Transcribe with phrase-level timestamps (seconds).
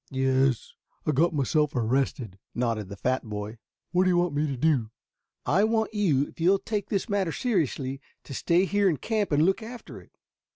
[0.09, 0.73] "Yes,
[1.05, 3.59] I got myself arrested," nodded the fat boy.
[3.91, 4.89] "What do you want me to do?"
[5.45, 9.31] "I want you, if you will take this matter seriously, to stay here in camp
[9.31, 10.11] and look after it."